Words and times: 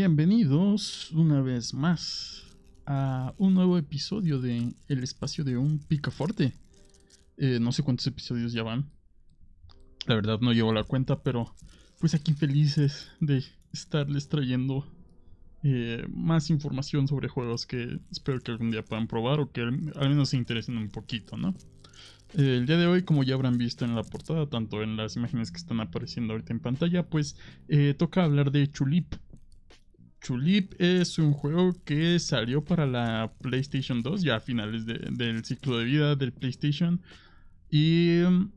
Bienvenidos 0.00 1.10
una 1.10 1.40
vez 1.40 1.74
más 1.74 2.56
a 2.86 3.34
un 3.36 3.54
nuevo 3.54 3.76
episodio 3.78 4.40
de 4.40 4.72
El 4.86 5.02
espacio 5.02 5.42
de 5.42 5.56
un 5.56 5.80
picaforte. 5.80 6.52
Eh, 7.36 7.58
no 7.60 7.72
sé 7.72 7.82
cuántos 7.82 8.06
episodios 8.06 8.52
ya 8.52 8.62
van. 8.62 8.88
La 10.06 10.14
verdad 10.14 10.38
no 10.40 10.52
llevo 10.52 10.72
la 10.72 10.84
cuenta, 10.84 11.20
pero 11.24 11.52
pues 11.98 12.14
aquí 12.14 12.32
felices 12.32 13.08
de 13.18 13.42
estarles 13.72 14.28
trayendo 14.28 14.86
eh, 15.64 16.06
más 16.14 16.48
información 16.50 17.08
sobre 17.08 17.26
juegos 17.26 17.66
que 17.66 17.98
espero 18.12 18.38
que 18.38 18.52
algún 18.52 18.70
día 18.70 18.84
puedan 18.84 19.08
probar 19.08 19.40
o 19.40 19.50
que 19.50 19.62
al 19.62 20.08
menos 20.08 20.28
se 20.28 20.36
interesen 20.36 20.76
un 20.76 20.90
poquito, 20.90 21.36
¿no? 21.36 21.56
El 22.34 22.66
día 22.66 22.76
de 22.76 22.86
hoy, 22.86 23.02
como 23.02 23.24
ya 23.24 23.34
habrán 23.34 23.58
visto 23.58 23.84
en 23.84 23.96
la 23.96 24.04
portada, 24.04 24.46
tanto 24.48 24.80
en 24.80 24.96
las 24.96 25.16
imágenes 25.16 25.50
que 25.50 25.56
están 25.56 25.80
apareciendo 25.80 26.34
ahorita 26.34 26.52
en 26.52 26.60
pantalla, 26.60 27.02
pues 27.04 27.36
eh, 27.66 27.94
toca 27.98 28.22
hablar 28.22 28.52
de 28.52 28.70
Chulip. 28.70 29.16
Chulip 30.20 30.74
es 30.80 31.18
un 31.18 31.32
juego 31.32 31.74
que 31.84 32.18
salió 32.18 32.64
para 32.64 32.86
la 32.86 33.32
PlayStation 33.40 34.02
2, 34.02 34.22
ya 34.22 34.36
a 34.36 34.40
finales 34.40 34.84
del 34.86 35.44
ciclo 35.44 35.78
de 35.78 35.84
vida 35.84 36.16
del 36.16 36.32
PlayStation. 36.32 37.00
Y 37.70 38.20
mm, 38.28 38.50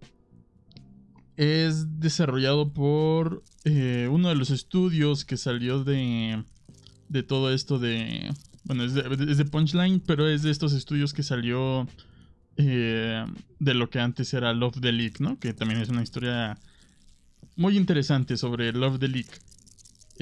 es 1.37 1.99
desarrollado 1.99 2.71
por 2.73 3.43
eh, 3.63 4.07
uno 4.11 4.29
de 4.29 4.35
los 4.35 4.49
estudios 4.49 5.25
que 5.25 5.37
salió 5.37 5.83
de, 5.83 6.43
de 7.09 7.23
todo 7.23 7.53
esto 7.53 7.79
de... 7.79 8.33
Bueno, 8.63 8.83
es 8.83 8.93
de, 8.93 9.45
Punchline, 9.45 10.01
pero 10.01 10.27
es 10.27 10.43
de 10.43 10.51
estos 10.51 10.73
estudios 10.73 11.13
que 11.13 11.23
salió 11.23 11.87
eh, 12.57 13.25
de 13.59 13.73
lo 13.73 13.89
que 13.89 13.99
antes 13.99 14.33
era 14.35 14.53
Love 14.53 14.79
the 14.79 14.91
League, 14.91 15.15
¿no? 15.19 15.39
Que 15.39 15.53
también 15.53 15.81
es 15.81 15.89
una 15.89 16.03
historia 16.03 16.59
muy 17.55 17.75
interesante 17.75 18.37
sobre 18.37 18.71
Love 18.71 18.99
the 18.99 19.07
League. 19.07 19.31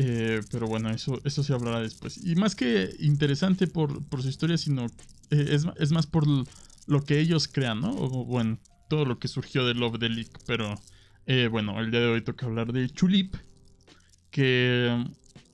Eh, 0.02 0.39
pero 0.50 0.66
bueno, 0.66 0.89
eso, 0.92 1.19
eso 1.25 1.44
se 1.44 1.53
hablará 1.53 1.81
después. 1.81 2.25
Y 2.25 2.36
más 2.36 2.55
que 2.55 2.95
interesante 3.00 3.67
por, 3.67 4.02
su 4.22 4.30
historia, 4.30 4.58
sino 4.58 4.86
eh, 5.30 5.58
es, 5.78 5.92
más 5.92 6.08
por 6.08 6.25
lo 6.25 7.03
que 7.03 7.19
ellos 7.19 7.50
crean, 7.50 7.81
¿no? 7.81 7.92
O 7.92 8.23
bueno, 8.23 8.59
todo 8.89 9.03
lo 9.03 9.20
que 9.20 9.27
surgió 9.27 9.66
de 9.66 9.73
Love 9.73 10.00
the 10.00 10.08
League. 10.08 10.31
Pero 10.45 10.80
eh, 11.25 11.50
bueno, 11.52 11.77
el 11.81 11.92
día 11.92 12.00
de 12.00 12.08
hoy 12.08 12.22
toca 12.22 12.45
hablar 12.45 12.72
de 12.72 12.89
Chulip, 12.89 13.36
que 14.31 15.05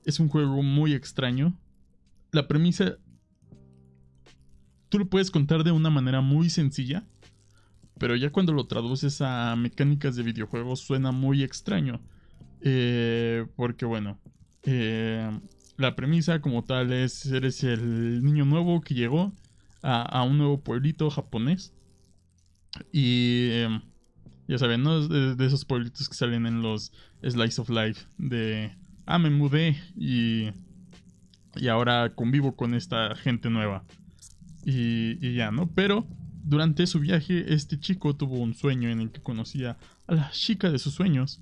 es 0.06 0.20
un 0.20 0.30
juego 0.30 0.62
muy 0.62 0.94
extraño. 0.94 1.60
La 2.32 2.48
premisa, 2.48 2.98
tú 4.90 5.00
lo 5.00 5.10
puedes 5.10 5.32
contar 5.32 5.64
de 5.64 5.72
una 5.72 5.90
manera 5.90 6.22
muy 6.22 6.52
sencilla, 6.52 7.04
pero 7.98 8.16
ya 8.16 8.32
cuando 8.32 8.54
lo 8.54 8.68
traduces 8.68 9.22
a 9.22 9.56
mecánicas 9.56 10.16
de 10.16 10.22
videojuegos 10.22 10.82
suena 10.82 11.12
muy 11.12 11.42
extraño. 11.42 12.00
Porque 13.56 13.86
bueno, 13.86 14.20
eh, 14.64 15.40
la 15.78 15.96
premisa 15.96 16.42
como 16.42 16.64
tal 16.64 16.92
es, 16.92 17.26
eres 17.28 17.64
el 17.64 18.24
niño 18.24 18.46
nuevo 18.46 18.82
que 18.82 18.96
llegó 18.96 19.34
a, 19.82 20.24
un 20.24 20.40
nuevo 20.40 20.60
pueblito 20.62 21.10
japonés. 21.12 21.74
Y 22.92 23.50
em, 23.52 23.82
ya 24.48 24.58
saben, 24.58 24.84
¿no? 24.84 25.08
De, 25.08 25.46
esos 25.46 25.64
pueblitos 25.64 26.10
que 26.10 26.16
salen 26.16 26.48
en 26.48 26.62
los 26.62 26.92
Slice 27.22 27.62
of 27.62 27.70
Life. 27.70 28.06
De, 28.18 28.76
ah, 29.06 29.20
me 29.20 29.30
mudé 29.30 29.78
y, 29.96 30.50
y 31.56 31.68
ahora 31.68 32.14
convivo 32.16 32.56
con 32.56 32.74
esta 32.74 33.16
gente 33.16 33.50
nueva. 33.50 33.84
Y, 34.66 35.24
y 35.26 35.36
ya, 35.36 35.52
¿no? 35.52 35.68
Pero 35.68 36.08
durante 36.44 36.88
su 36.88 37.00
viaje, 37.00 37.54
este 37.54 37.80
chico 37.80 38.16
tuvo 38.16 38.40
un 38.40 38.56
sueño 38.56 38.90
en 38.90 39.02
el 39.02 39.12
que 39.12 39.22
conocía 39.22 39.78
a 40.08 40.16
la 40.16 40.32
chica 40.32 40.72
de 40.72 40.80
sus 40.80 40.96
sueños. 40.96 41.42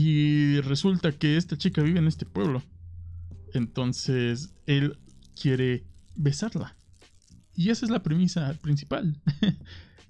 Y 0.00 0.60
resulta 0.60 1.10
que 1.10 1.36
esta 1.36 1.58
chica 1.58 1.82
vive 1.82 1.98
en 1.98 2.06
este 2.06 2.24
pueblo. 2.24 2.62
Entonces 3.52 4.54
él 4.64 4.96
quiere 5.34 5.82
besarla. 6.14 6.76
Y 7.56 7.70
esa 7.70 7.84
es 7.84 7.90
la 7.90 8.04
premisa 8.04 8.54
principal. 8.62 9.20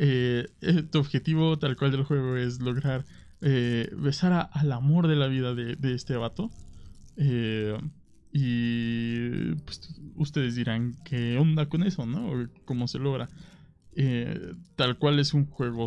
Eh, 0.01 0.47
eh, 0.61 0.85
tu 0.85 1.01
objetivo 1.01 1.59
tal 1.59 1.77
cual 1.77 1.91
del 1.91 2.05
juego 2.05 2.37
es 2.37 2.61
lograr 2.61 3.05
eh, 3.41 3.91
besar 3.99 4.49
al 4.53 4.71
amor 4.71 5.09
de 5.09 5.17
la 5.17 5.27
vida 5.27 5.57
de, 5.57 5.77
este 5.93 6.17
vato. 6.17 6.53
y 8.33 9.55
pues, 9.65 10.01
ustedes 10.15 10.55
dirán 10.55 10.95
qué 11.05 11.37
onda 11.37 11.69
con 11.69 11.83
eso, 11.83 12.07
¿no? 12.07 12.49
¿Cómo 12.65 12.87
se 12.87 13.01
logra? 13.01 13.29
Eh, 14.01 14.55
tal 14.77 14.97
cual 14.97 15.19
es 15.19 15.35
un 15.35 15.47
juego 15.47 15.87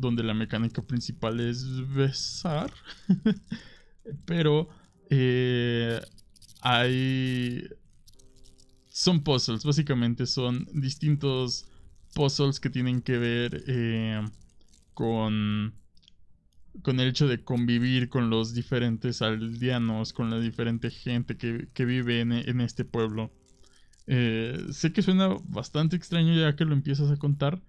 donde 0.00 0.24
la 0.24 0.34
mecánica 0.34 0.82
principal 0.82 1.38
es 1.38 1.64
besar. 1.94 2.72
Pero 4.26 4.68
eh, 5.10 6.00
hay... 6.60 7.64
Son 8.88 9.22
puzzles, 9.22 9.64
básicamente 9.64 10.26
son 10.26 10.66
distintos 10.74 11.66
puzzles 12.14 12.58
que 12.58 12.68
tienen 12.68 13.00
que 13.00 13.16
ver 13.16 13.62
eh, 13.68 14.20
con, 14.92 15.72
con 16.82 16.98
el 16.98 17.08
hecho 17.08 17.28
de 17.28 17.44
convivir 17.44 18.08
con 18.08 18.28
los 18.28 18.54
diferentes 18.54 19.22
aldeanos, 19.22 20.12
con 20.12 20.30
la 20.30 20.40
diferente 20.40 20.90
gente 20.90 21.36
que, 21.36 21.84
vive 21.84 22.20
en 22.22 22.60
este 22.60 22.84
pueblo. 22.84 23.30
Eh, 24.06 24.66
sé 24.72 24.92
que 24.92 25.02
suena 25.02 25.36
bastante 25.44 25.96
extraño 25.96 26.34
ya 26.34 26.56
que 26.56 26.64
lo 26.64 26.72
empiezas 26.72 27.10
a 27.10 27.18
contar, 27.18 27.60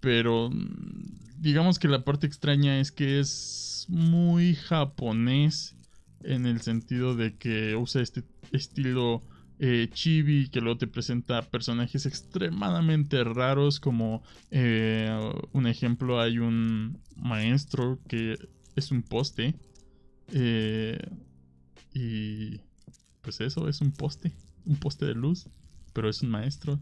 pero 0.00 0.50
mm, 0.50 1.40
digamos 1.40 1.78
que 1.78 1.88
la 1.88 2.04
parte 2.04 2.26
extraña 2.26 2.78
es 2.80 2.92
que 2.92 3.20
es 3.20 3.86
muy 3.88 4.54
japonés 4.54 5.76
en 6.22 6.46
el 6.46 6.60
sentido 6.60 7.16
de 7.16 7.36
que 7.36 7.74
usa 7.74 8.02
este 8.02 8.22
estilo 8.52 9.22
eh, 9.58 9.88
chibi 9.92 10.48
que 10.48 10.60
luego 10.60 10.78
te 10.78 10.86
presenta 10.86 11.42
personajes 11.42 12.06
extremadamente 12.06 13.22
raros 13.24 13.80
como 13.80 14.22
eh, 14.50 15.10
un 15.52 15.66
ejemplo 15.66 16.20
hay 16.20 16.38
un 16.38 17.00
maestro 17.16 17.98
que 18.08 18.38
es 18.76 18.90
un 18.92 19.02
poste 19.02 19.54
y 21.94 22.60
pues 23.20 23.40
eso 23.40 23.68
es 23.68 23.80
un 23.80 23.92
poste 23.92 24.32
un 24.64 24.76
poste 24.76 25.06
de 25.06 25.14
luz, 25.14 25.48
pero 25.92 26.08
es 26.08 26.22
un 26.22 26.30
maestro 26.30 26.80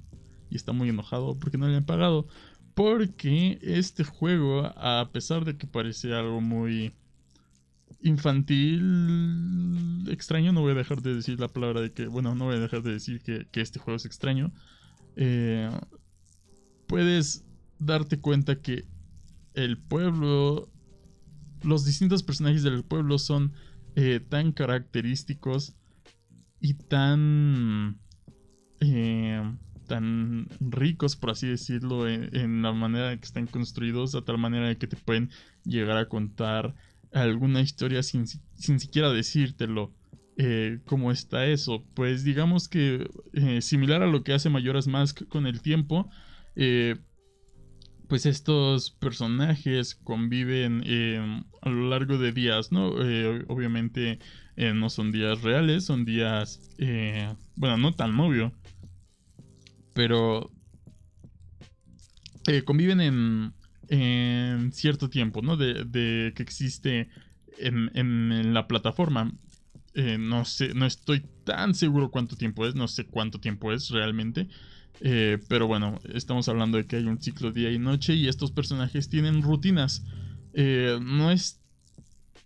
y 0.51 0.57
está 0.57 0.73
muy 0.73 0.89
enojado 0.89 1.39
porque 1.39 1.59
no 1.59 1.69
le 1.69 1.77
han 1.77 1.85
pagado. 1.85 2.27
Porque 2.75 3.59
este 3.63 4.05
juego, 4.05 4.65
a 4.65 5.11
pesar 5.13 5.45
de 5.45 5.57
que 5.57 5.67
parece 5.67 6.15
algo 6.15 6.41
muy 6.41 6.93
infantil, 8.03 10.05
extraño, 10.09 10.53
no 10.53 10.63
voy 10.63 10.73
a 10.73 10.77
dejar 10.77 11.03
de 11.03 11.15
decir 11.15 11.39
la 11.41 11.49
palabra 11.49 11.81
de 11.81 11.93
que, 11.93 12.07
bueno, 12.07 12.35
no 12.35 12.47
voy 12.47 12.57
a 12.57 12.61
dejar 12.61 12.83
de 12.83 12.93
decir 12.93 13.21
que, 13.21 13.47
este 13.61 13.79
juego 13.79 13.97
es 13.97 14.07
extraño. 14.07 14.53
Eh, 15.17 15.71
puedes 16.87 17.45
darte 17.79 18.21
cuenta 18.21 18.61
que 18.61 18.85
el 19.55 19.79
pueblo, 19.79 20.71
los 21.63 21.85
distintos 21.85 22.23
personajes 22.23 22.63
del 22.63 22.85
pueblo 22.85 23.19
son 23.19 23.53
eh, 23.97 24.21
tan 24.27 24.53
característicos 24.53 25.75
y 26.61 26.75
tan 26.75 27.99
eh, 28.81 29.43
tan 29.87 30.47
ricos 30.61 31.17
por 31.17 31.31
así 31.31 31.49
decirlo 31.49 32.09
en, 32.09 32.63
la 32.63 32.73
manera 32.73 33.17
que 33.17 33.25
están 33.25 33.47
construidos 33.47 34.13
de 34.13 34.23
tal 34.23 34.39
manera 34.39 34.75
que 34.77 34.87
te 34.87 34.97
pueden 34.97 35.31
llegar 35.65 35.97
a 35.97 36.09
contar 36.09 36.75
alguna 37.13 37.61
historia 37.61 38.03
sin, 38.03 38.27
siquiera 38.57 39.11
decírtelo 39.11 39.93
eh, 40.37 40.79
cómo 40.87 41.11
está 41.11 41.47
eso 41.47 41.85
pues 41.95 42.23
digamos 42.23 42.69
que 42.69 43.11
eh, 43.33 43.61
similar 43.63 44.03
a 44.03 44.07
lo 44.07 44.23
que 44.23 44.33
hace 44.33 44.49
Mayoras 44.49 44.87
Mask 44.87 45.27
con 45.29 45.47
el 45.47 45.61
tiempo 45.61 46.09
pues 48.07 48.27
estos 48.27 48.91
personajes 48.91 49.95
conviven 49.95 50.83
a 51.63 51.69
lo 51.71 51.89
largo 51.89 52.19
de 52.19 52.33
días, 52.33 52.71
¿no? 52.71 52.89
obviamente 53.49 54.19
eh, 54.61 54.75
no 54.75 54.91
son 54.91 55.11
días 55.11 55.41
reales, 55.41 55.87
son 55.87 56.05
días, 56.05 56.61
eh, 56.77 57.35
bueno, 57.57 57.79
no 57.79 57.95
tan 57.95 58.21
obvio, 58.21 58.53
pero 59.95 60.51
eh, 62.47 62.61
conviven 62.63 63.01
en, 63.01 63.55
en, 63.89 64.71
cierto 64.75 65.09
tiempo, 65.09 65.41
¿no? 65.41 65.57
De, 65.57 66.35
que 66.37 66.43
existe 66.43 67.09
en, 67.57 67.91
en 67.95 68.53
la 68.53 68.69
plataforma. 68.69 69.33
no 70.19 70.45
sé, 70.45 70.75
no 70.75 70.85
estoy 70.85 71.25
tan 71.45 71.75
seguro 71.75 72.11
cuánto 72.11 72.37
tiempo 72.37 72.67
es, 72.67 72.75
no 72.75 72.87
sé 72.87 73.07
cuánto 73.07 73.41
tiempo 73.41 73.73
es 73.73 73.89
realmente. 73.89 74.47
pero 75.49 75.69
bueno, 75.69 75.99
estamos 76.13 76.51
hablando 76.51 76.77
de 76.77 76.87
que 76.87 76.97
hay 76.97 77.05
un 77.05 77.19
ciclo 77.19 77.51
día 77.51 77.73
y 77.73 77.79
noche 77.79 78.13
y 78.13 78.29
estos 78.29 78.53
personajes 78.53 79.09
tienen 79.09 79.41
rutinas. 79.41 80.05
no 80.53 81.31
es 81.31 81.60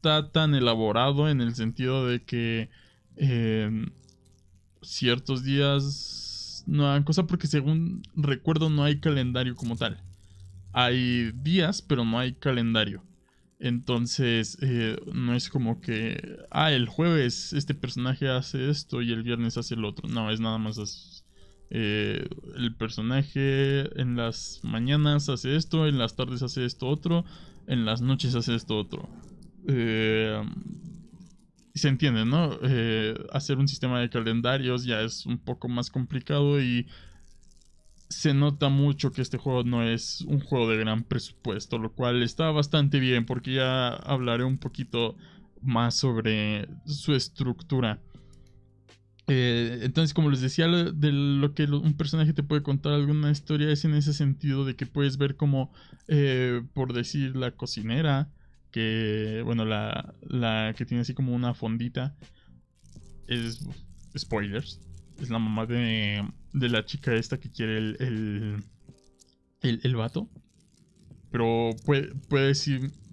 está 0.05 0.31
tan 0.31 0.55
elaborado 0.55 1.31
en 1.31 1.41
el 1.41 1.55
sentido 1.55 2.07
de 2.07 2.23
que 2.23 2.69
eh, 3.17 3.87
ciertos 4.83 5.43
días 5.45 6.63
no 6.67 6.87
hagan 6.87 7.05
cosa 7.05 7.27
porque 7.27 7.47
según 7.47 8.03
recuerdo 8.15 8.69
no 8.69 8.85
hay 8.85 9.01
calendario 9.01 9.57
como 9.57 9.77
tal. 9.77 9.99
Hay 10.73 11.33
días, 11.33 11.81
pero 11.81 12.05
no 12.05 12.19
hay 12.19 12.35
calendario. 12.35 13.03
Entonces, 13.59 14.59
eh, 14.61 14.99
no 15.15 15.35
es 15.35 15.49
como 15.49 15.81
que, 15.81 16.37
ah, 16.51 16.71
el 16.71 16.87
jueves 16.87 17.55
este 17.55 17.75
personaje 17.75 18.29
hace 18.29 18.69
esto 18.69 19.01
y 19.01 19.11
el 19.11 19.23
viernes 19.23 19.57
hace 19.57 19.75
el 19.75 19.87
otro. 19.87 20.07
No, 20.09 20.31
es 20.31 20.41
nada 20.41 20.59
más 20.59 21.25
eh, 21.71 22.29
el 22.57 22.75
personaje 22.77 23.99
en 23.99 24.17
las 24.17 24.61
mañanas 24.65 25.31
hace 25.31 25.57
esto, 25.57 25.87
en 25.87 25.97
las 25.97 26.15
tardes 26.15 26.43
hace 26.43 26.67
esto 26.67 26.89
otro, 26.89 27.25
en 27.67 27.87
las 27.87 28.03
noches 28.03 28.35
hace 28.35 28.55
esto 28.55 28.77
otro. 28.77 29.09
Eh, 29.67 30.43
se 31.75 31.89
entiende, 31.89 32.25
¿no? 32.25 32.59
Eh, 32.63 33.15
hacer 33.33 33.59
un 33.59 33.67
sistema 33.67 34.01
de 34.01 34.09
calendarios 34.09 34.85
ya 34.85 35.01
es 35.01 35.27
un 35.27 35.39
poco 35.39 35.69
más 35.69 35.91
complicado 35.91 36.61
y 36.61 36.87
se 38.09 38.33
nota 38.33 38.69
mucho 38.69 39.11
que 39.11 39.23
este 39.23 39.39
juego 39.39 39.65
no 39.65 39.83
es 39.83 40.21
un 40.23 40.41
juego 40.41 40.69
de 40.69 40.77
gran 40.77 41.03
presupuesto, 41.03 41.79
lo 41.79 41.93
cual 41.93 42.23
está 42.23 42.51
bastante 42.51 43.01
bien 43.01 43.27
porque 43.27 43.55
ya 43.55 43.89
hablaré 43.89 44.45
un 44.45 44.59
poquito 44.59 45.17
más 45.63 45.97
sobre 45.97 46.69
su 46.87 47.15
estructura. 47.15 48.01
Eh, 49.27 49.81
entonces, 49.83 50.13
como 50.13 50.31
les 50.31 50.43
decía, 50.43 50.69
de 50.69 51.13
lo 51.13 51.55
que 51.55 51.65
un 51.65 51.97
personaje 51.97 52.35
te 52.35 52.43
puede 52.43 52.63
contar 52.63 52.93
alguna 52.93 53.31
historia 53.31 53.71
es 53.71 53.85
en 53.85 53.95
ese 53.95 54.13
sentido 54.13 54.65
de 54.65 54.77
que 54.77 54.87
puedes 54.87 55.17
ver 55.17 55.37
como, 55.37 55.73
eh, 56.09 56.63
por 56.75 56.93
decir, 56.93 57.35
la 57.35 57.53
cocinera, 57.53 58.31
que, 58.75 59.43
bueno, 59.45 59.65
la, 59.65 60.17
la 60.23 60.75
que 60.77 60.85
tiene 60.85 61.03
así 61.03 61.15
como 61.15 61.33
una 61.33 61.55
fondita, 61.55 62.17
es, 63.29 63.65
spoilers, 64.19 64.81
es 65.21 65.31
la 65.31 65.39
mamá 65.39 65.65
de, 65.65 66.29
de 66.53 66.69
la 66.69 66.85
chica 66.85 67.15
esta 67.15 67.39
que 67.39 67.53
quiere 67.53 67.79
el, 67.79 67.97
el, 68.01 68.65
el, 69.61 69.81
el 69.85 69.95
vato. 69.95 70.29
Pero 71.31 71.71
puede, 71.85 72.17
puedes, 72.29 72.69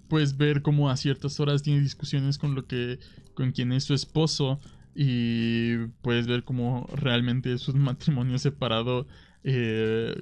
puedes 0.08 0.36
ver 0.36 0.62
cómo 0.62 0.90
a 0.90 0.96
ciertas 0.96 1.38
horas 1.38 1.62
tiene 1.62 1.80
discusiones 1.80 2.38
con 2.38 2.56
lo 2.56 2.66
que 2.66 2.98
con 3.34 3.52
quien 3.52 3.70
es 3.70 3.84
su 3.84 3.94
esposo 3.94 4.58
y 4.96 5.76
puedes 6.02 6.26
ver 6.26 6.42
cómo 6.42 6.88
realmente 6.92 7.52
es 7.52 7.68
un 7.68 7.78
matrimonio 7.84 8.36
separado 8.40 9.06
eh, 9.44 10.12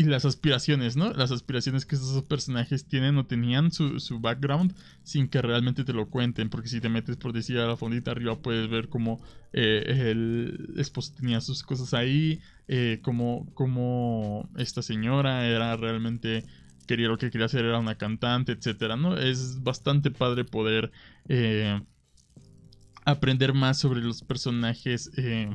y 0.00 0.04
las 0.04 0.24
aspiraciones, 0.24 0.96
¿no? 0.96 1.12
Las 1.12 1.30
aspiraciones 1.30 1.84
que 1.84 1.94
esos 1.94 2.24
personajes 2.24 2.86
tienen 2.86 3.18
o 3.18 3.26
tenían 3.26 3.70
su, 3.70 4.00
su, 4.00 4.18
background 4.18 4.74
sin 5.02 5.28
que 5.28 5.42
realmente 5.42 5.84
te 5.84 5.92
lo 5.92 6.08
cuenten, 6.08 6.48
porque 6.48 6.68
si 6.68 6.80
te 6.80 6.88
metes 6.88 7.18
por 7.18 7.34
decir 7.34 7.58
a 7.58 7.66
la 7.66 7.76
fondita 7.76 8.12
arriba 8.12 8.40
puedes 8.40 8.70
ver 8.70 8.88
cómo 8.88 9.20
eh, 9.52 10.08
el 10.10 10.72
esposo 10.78 11.12
tenía 11.14 11.42
sus 11.42 11.62
cosas 11.62 11.92
ahí, 11.92 12.40
eh, 12.66 13.00
como, 13.02 13.52
como 13.52 14.48
esta 14.56 14.80
señora 14.80 15.46
era 15.46 15.76
realmente 15.76 16.46
quería 16.86 17.08
lo 17.08 17.18
que 17.18 17.30
quería 17.30 17.44
hacer 17.44 17.66
era 17.66 17.78
una 17.78 17.96
cantante, 17.96 18.52
etcétera, 18.52 18.96
¿no? 18.96 19.18
Es 19.18 19.62
bastante 19.62 20.10
padre 20.10 20.46
poder 20.46 20.90
eh, 21.28 21.78
aprender 23.04 23.52
más 23.52 23.78
sobre 23.78 24.00
los 24.00 24.22
personajes 24.22 25.10
eh, 25.18 25.54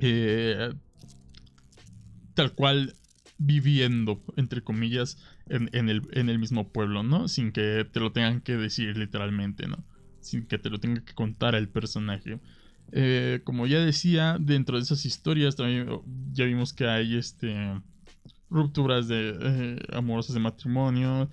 eh, 0.00 0.74
tal 2.34 2.52
cual 2.52 2.94
viviendo, 3.38 4.22
entre 4.36 4.62
comillas, 4.62 5.18
en, 5.46 5.68
el, 5.88 6.38
mismo 6.38 6.70
pueblo, 6.70 7.02
¿no? 7.02 7.28
Sin 7.28 7.52
que 7.52 7.86
te 7.90 8.00
lo 8.00 8.12
tengan 8.12 8.40
que 8.40 8.56
decir 8.56 8.96
literalmente, 8.96 9.66
¿no? 9.66 9.84
Sin 10.20 10.46
que 10.46 10.58
te 10.58 10.70
lo 10.70 10.78
tenga 10.78 11.04
que 11.04 11.14
contar 11.14 11.54
el 11.54 11.68
personaje. 11.68 12.40
Eh, 12.92 13.40
como 13.44 13.66
ya 13.66 13.80
decía, 13.80 14.36
dentro 14.40 14.76
de 14.76 14.82
esas 14.82 15.04
historias 15.04 15.56
también 15.56 15.88
ya 16.32 16.44
vimos 16.44 16.72
que 16.72 16.86
hay 16.86 17.16
este 17.16 17.80
rupturas 18.50 19.08
de 19.08 19.84
amorosas 19.92 20.34
de 20.34 20.40
matrimonio, 20.40 21.28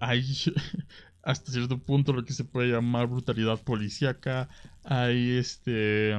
hay 0.00 0.22
hasta 1.22 1.52
cierto 1.52 1.78
punto 1.78 2.12
lo 2.12 2.24
que 2.24 2.32
se 2.32 2.44
puede 2.44 2.70
llamar 2.70 3.06
brutalidad 3.06 3.62
policíaca, 3.62 4.48
hay 4.84 5.30
este 5.30 6.12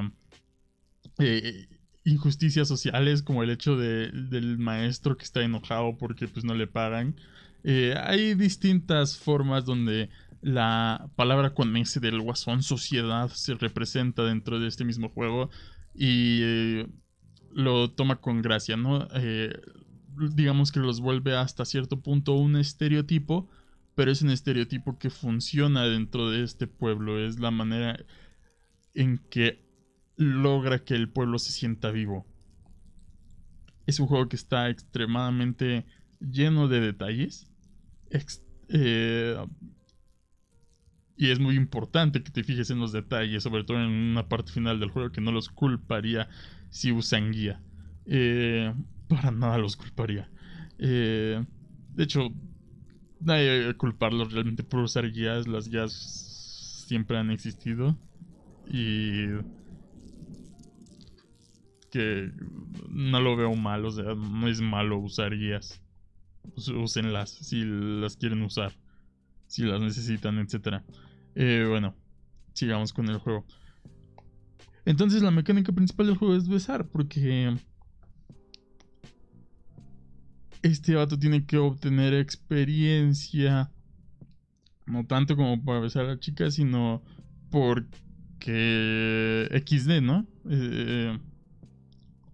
eh, 1.18 1.68
injusticias 2.04 2.68
sociales 2.68 3.22
como 3.22 3.42
el 3.42 3.50
hecho 3.50 3.76
de, 3.76 4.10
del 4.10 4.58
maestro 4.58 5.16
que 5.16 5.24
está 5.24 5.42
enojado 5.42 5.96
porque 5.98 6.28
pues 6.28 6.44
no 6.44 6.54
le 6.54 6.66
pagan. 6.66 7.16
Eh, 7.64 7.94
hay 7.96 8.34
distintas 8.34 9.16
formas 9.18 9.64
donde 9.64 10.10
la 10.40 11.08
palabra 11.14 11.54
con 11.54 11.76
ese 11.76 12.00
del 12.00 12.20
guasón 12.20 12.62
sociedad 12.62 13.28
se 13.28 13.54
representa 13.54 14.24
dentro 14.24 14.58
de 14.58 14.68
este 14.68 14.84
mismo 14.84 15.08
juego 15.10 15.50
y 15.94 16.40
eh, 16.42 16.86
lo 17.52 17.90
toma 17.90 18.16
con 18.16 18.42
gracia, 18.42 18.76
¿no? 18.76 19.06
digamos 20.34 20.72
que 20.72 20.80
los 20.80 21.00
vuelve 21.00 21.36
hasta 21.36 21.64
cierto 21.64 22.00
punto 22.00 22.34
un 22.34 22.56
estereotipo 22.56 23.48
pero 23.94 24.10
es 24.10 24.22
un 24.22 24.30
estereotipo 24.30 24.98
que 24.98 25.10
funciona 25.10 25.84
dentro 25.84 26.30
de 26.30 26.44
este 26.44 26.66
pueblo, 26.66 27.18
es 27.18 27.38
la 27.38 27.50
manera 27.50 27.98
en 28.94 29.18
que 29.30 29.61
logra 30.22 30.84
que 30.84 30.94
el 30.94 31.08
pueblo 31.08 31.38
se 31.38 31.52
sienta 31.52 31.90
vivo. 31.90 32.26
Es 33.86 34.00
un 34.00 34.06
juego 34.06 34.28
que 34.28 34.36
está 34.36 34.70
extremadamente 34.70 35.84
lleno 36.20 36.68
de 36.68 36.80
detalles. 36.80 37.50
Eh, 38.68 39.36
y 41.16 41.30
es 41.30 41.38
muy 41.38 41.56
importante 41.56 42.22
que 42.22 42.30
te 42.30 42.42
fijes 42.42 42.70
en 42.70 42.78
los 42.78 42.92
detalles, 42.92 43.42
sobre 43.42 43.64
todo 43.64 43.78
en 43.78 43.90
una 43.90 44.28
parte 44.28 44.52
final 44.52 44.80
del 44.80 44.90
juego 44.90 45.12
que 45.12 45.20
no 45.20 45.30
los 45.32 45.48
culparía 45.48 46.28
si 46.70 46.92
usan 46.92 47.32
guía. 47.32 47.60
Eh, 48.06 48.72
para 49.08 49.30
nada 49.30 49.58
los 49.58 49.76
culparía. 49.76 50.30
Eh, 50.78 51.44
de 51.94 52.04
hecho, 52.04 52.32
hay 53.26 53.66
que 53.66 53.74
culparlos 53.76 54.32
realmente 54.32 54.64
por 54.64 54.80
usar 54.80 55.10
guías. 55.10 55.46
Las 55.46 55.68
guías 55.68 55.92
siempre 56.86 57.18
han 57.18 57.30
existido. 57.30 57.96
Y 58.66 59.26
que 61.92 62.32
no 62.88 63.20
lo 63.20 63.36
veo 63.36 63.54
mal, 63.54 63.84
o 63.84 63.90
sea, 63.90 64.14
no 64.14 64.48
es 64.48 64.60
malo 64.62 64.98
usar 64.98 65.36
guías. 65.36 65.80
Úsenlas 66.74 67.30
si 67.30 67.64
las 67.64 68.16
quieren 68.16 68.42
usar, 68.42 68.72
si 69.46 69.62
las 69.62 69.80
necesitan, 69.80 70.38
etc. 70.38 70.82
Eh, 71.34 71.66
bueno, 71.68 71.94
sigamos 72.54 72.92
con 72.94 73.08
el 73.08 73.18
juego. 73.18 73.44
Entonces 74.86 75.22
la 75.22 75.30
mecánica 75.30 75.70
principal 75.70 76.06
del 76.06 76.16
juego 76.16 76.34
es 76.34 76.48
besar, 76.48 76.88
porque 76.88 77.56
este 80.62 80.94
vato 80.94 81.18
tiene 81.18 81.44
que 81.44 81.58
obtener 81.58 82.14
experiencia. 82.14 83.70
No 84.86 85.06
tanto 85.06 85.36
como 85.36 85.62
para 85.62 85.80
besar 85.80 86.06
a 86.06 86.14
la 86.14 86.18
chica, 86.18 86.50
sino 86.50 87.02
porque 87.50 89.46
XD, 89.64 90.00
¿no? 90.00 90.26
Eh, 90.48 91.18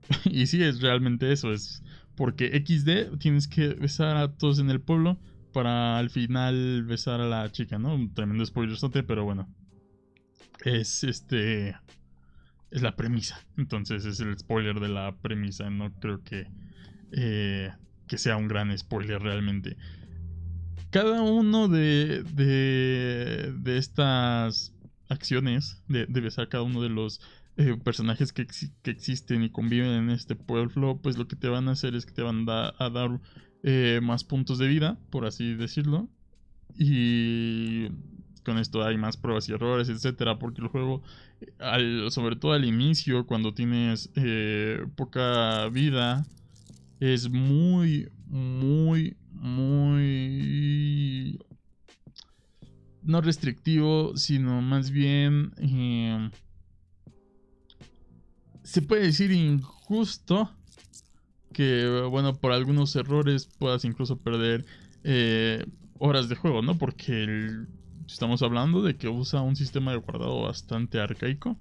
y 0.24 0.46
sí, 0.46 0.62
es 0.62 0.80
realmente 0.80 1.32
eso. 1.32 1.52
Es 1.52 1.82
porque 2.16 2.48
XD 2.48 3.18
tienes 3.18 3.48
que 3.48 3.68
besar 3.68 4.16
a 4.16 4.32
todos 4.32 4.58
en 4.58 4.70
el 4.70 4.80
pueblo 4.80 5.18
para 5.52 5.98
al 5.98 6.10
final 6.10 6.84
besar 6.84 7.20
a 7.20 7.28
la 7.28 7.50
chica, 7.50 7.78
¿no? 7.78 7.94
Un 7.94 8.14
tremendo 8.14 8.44
spoiler, 8.44 8.76
pero 9.06 9.24
bueno. 9.24 9.48
Es 10.64 11.04
este. 11.04 11.76
Es 12.70 12.82
la 12.82 12.96
premisa. 12.96 13.38
Entonces 13.56 14.04
es 14.04 14.20
el 14.20 14.36
spoiler 14.38 14.80
de 14.80 14.88
la 14.88 15.16
premisa. 15.16 15.70
No 15.70 15.92
creo 16.00 16.22
que 16.22 16.48
eh, 17.12 17.72
que 18.06 18.18
sea 18.18 18.36
un 18.36 18.48
gran 18.48 18.76
spoiler 18.76 19.22
realmente. 19.22 19.76
Cada 20.90 21.22
uno 21.22 21.68
de, 21.68 22.22
de, 22.22 23.76
estas 23.76 24.74
acciones, 25.08 25.82
de, 25.86 26.06
besar 26.06 26.48
cada 26.48 26.64
uno 26.64 26.82
de 26.82 26.88
los 26.88 27.20
eh, 27.58 27.76
personajes 27.82 28.32
que, 28.32 28.46
existen 28.84 29.42
y 29.42 29.50
conviven 29.50 29.90
en 29.90 30.10
este 30.10 30.36
pueblo, 30.36 31.00
pues 31.02 31.18
lo 31.18 31.26
que 31.28 31.36
te 31.36 31.48
van 31.48 31.68
a 31.68 31.72
hacer 31.72 31.94
es 31.96 32.06
que 32.06 32.12
te 32.12 32.22
van 32.22 32.46
a 32.48 32.90
dar 32.90 33.20
eh, 33.64 33.98
más 34.02 34.22
puntos 34.22 34.58
de 34.58 34.68
vida, 34.68 34.96
por 35.10 35.26
así 35.26 35.54
decirlo. 35.54 36.08
Y 36.78 37.88
con 38.44 38.58
esto 38.58 38.84
hay 38.84 38.96
más 38.96 39.16
pruebas 39.16 39.48
y 39.48 39.52
errores, 39.52 39.88
etcétera, 39.88 40.38
porque 40.38 40.62
el 40.62 40.68
juego, 40.68 41.02
sobre 42.10 42.36
todo 42.36 42.52
al 42.52 42.64
inicio, 42.64 43.26
cuando 43.26 43.52
tienes 43.52 44.10
eh, 44.14 44.86
poca 44.94 45.68
vida, 45.68 46.24
es 47.00 47.28
muy, 47.28 48.08
muy, 48.28 49.16
muy... 49.32 49.98
No 53.02 53.20
restrictivo, 53.20 54.16
sino 54.16 54.62
más 54.62 54.90
bien... 54.90 55.52
se 58.68 58.82
puede 58.82 59.04
decir 59.04 59.32
injusto 59.32 60.50
que, 61.54 62.06
bueno, 62.10 62.34
por 62.34 62.52
algunos 62.52 62.94
errores 62.96 63.46
puedas 63.46 63.87
incluso 63.87 64.18
perder 64.18 64.66
eh, 65.04 65.64
horas 65.98 66.28
de 66.28 66.37
juego, 66.37 66.60
¿no? 66.60 66.76
Porque 66.76 67.50
estamos 68.06 68.42
hablando 68.42 68.82
de 68.82 68.98
que 68.98 69.08
usa 69.08 69.40
un 69.40 69.56
sistema 69.56 69.92
de 69.92 69.96
guardado 69.96 70.42
bastante 70.42 71.00
arcaico 71.00 71.56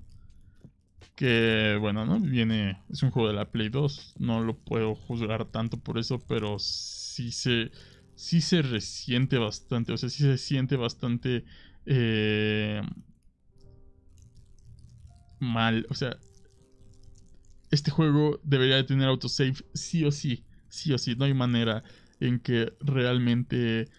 que 1.16 1.78
bueno, 1.80 2.06
¿no? 2.06 2.20
Viene, 2.20 2.84
es 2.90 3.02
un 3.04 3.12
juego 3.12 3.30
de 3.30 3.36
la 3.36 3.52
Play 3.52 3.70
2, 3.70 4.16
no 4.20 4.42
lo 4.44 4.58
puedo 4.58 4.94
juzgar 4.94 5.46
tanto 5.46 5.78
por 5.80 5.98
eso, 5.98 6.20
pero 6.28 6.60
sí 6.60 7.32
se 7.32 7.72
sí 8.16 8.42
se 8.42 8.62
resiente 8.62 9.38
bastante, 9.38 9.94
o 9.94 9.98
sea, 9.98 10.10
sí 10.10 10.24
se 10.24 10.38
siente 10.38 10.76
bastante 10.76 11.46
eh, 11.86 12.82
mal, 15.40 15.88
o 15.90 15.94
sea, 15.94 16.18
este 17.72 17.92
juego 17.92 18.40
debería 18.44 18.78
de 18.78 18.84
tener 18.84 19.08
autosave 19.08 19.54
sí 19.74 20.06
o 20.06 20.12
sí, 20.12 20.46
sí 20.70 20.94
o 20.94 20.98
sí, 20.98 21.16
no 21.16 21.26
hay 21.26 21.34
manera 21.34 21.84
en 22.20 22.40
que 22.40 22.74
realmente 22.80 23.90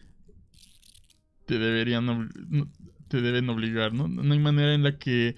te 1.47 1.59
deberían 1.59 2.31
te 3.09 3.21
deben 3.23 3.49
obligar, 3.49 3.95
¿no? 3.95 4.09
No 4.09 4.33
hay 4.33 4.39
manera 4.39 4.75
en 4.75 4.83
la 4.83 4.99
que 4.99 5.37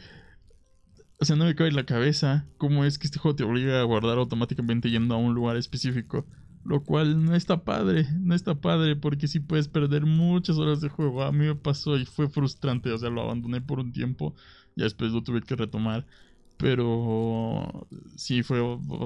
o 1.20 1.24
sea, 1.26 1.36
no 1.36 1.44
me 1.44 1.54
cabe 1.54 1.68
en 1.68 1.76
la 1.76 1.84
cabeza 1.84 2.46
cómo 2.56 2.84
es 2.86 2.98
que 2.98 3.06
este 3.06 3.18
juego 3.18 3.36
te 3.36 3.44
obliga 3.44 3.78
a 3.78 3.84
guardar 3.84 4.16
automáticamente 4.16 4.90
yendo 4.90 5.14
a 5.14 5.18
un 5.18 5.34
lugar 5.34 5.58
específico. 5.58 6.26
Lo 6.64 6.82
cual 6.82 7.24
no 7.24 7.34
está 7.34 7.64
padre, 7.64 8.06
no 8.18 8.34
está 8.34 8.60
padre 8.60 8.96
porque 8.96 9.28
sí 9.28 9.40
puedes 9.40 9.68
perder 9.68 10.06
muchas 10.06 10.56
horas 10.56 10.80
de 10.80 10.88
juego. 10.88 11.22
A 11.22 11.32
mí 11.32 11.46
me 11.46 11.54
pasó 11.54 11.98
y 11.98 12.06
fue 12.06 12.28
frustrante, 12.28 12.90
o 12.90 12.98
sea, 12.98 13.10
lo 13.10 13.22
abandoné 13.22 13.60
por 13.60 13.80
un 13.80 13.92
tiempo, 13.92 14.34
y 14.76 14.82
después 14.82 15.12
lo 15.12 15.22
tuve 15.22 15.42
que 15.42 15.56
retomar. 15.56 16.06
Pero 16.60 17.88
sí 18.16 18.42
fue 18.42 18.60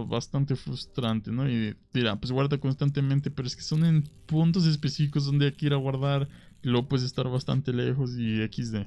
bastante 0.06 0.56
frustrante, 0.56 1.30
¿no? 1.30 1.48
Y 1.48 1.76
mira, 1.92 2.16
pues 2.16 2.32
guarda 2.32 2.58
constantemente, 2.58 3.30
pero 3.30 3.46
es 3.46 3.54
que 3.54 3.62
son 3.62 3.84
en 3.84 4.02
puntos 4.26 4.66
específicos 4.66 5.24
donde 5.26 5.46
hay 5.46 5.52
que 5.52 5.66
ir 5.66 5.72
a 5.72 5.76
guardar, 5.76 6.28
y 6.62 6.68
luego 6.68 6.88
puedes 6.88 7.06
estar 7.06 7.28
bastante 7.28 7.72
lejos 7.72 8.18
y 8.18 8.42
XD. 8.42 8.86